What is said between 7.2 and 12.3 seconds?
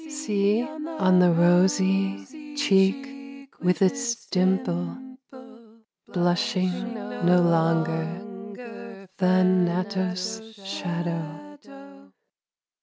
no longer, Thanatos' shadow.